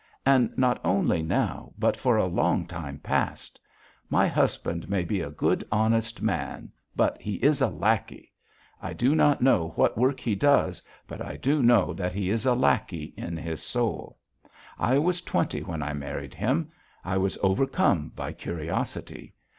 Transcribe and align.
And 0.25 0.51
not 0.57 0.81
only 0.83 1.21
now 1.21 1.73
but 1.77 1.95
for 1.95 2.17
a 2.17 2.25
long 2.25 2.65
time 2.65 2.97
past. 2.97 3.59
My 4.09 4.25
husband 4.27 4.89
may 4.89 5.03
be 5.03 5.21
a 5.21 5.29
good 5.29 5.63
honest 5.71 6.23
man, 6.23 6.71
but 6.95 7.21
he 7.21 7.35
is 7.35 7.61
a 7.61 7.67
lackey. 7.67 8.31
I 8.81 8.93
do 8.93 9.13
not 9.13 9.43
know 9.43 9.73
what 9.75 9.99
work 9.99 10.19
he 10.19 10.33
does, 10.33 10.81
but 11.05 11.21
I 11.23 11.37
do 11.37 11.61
know 11.61 11.93
that 11.93 12.13
he 12.13 12.31
is 12.31 12.47
a 12.47 12.55
lackey 12.55 13.13
in 13.15 13.37
his 13.37 13.61
soul. 13.61 14.17
I 14.79 14.97
was 14.97 15.21
twenty 15.21 15.61
when 15.61 15.83
I 15.83 15.93
married 15.93 16.33
him. 16.33 16.71
I 17.05 17.17
was 17.17 17.37
overcome 17.43 18.11
by 18.15 18.33
curiosity. 18.33 19.35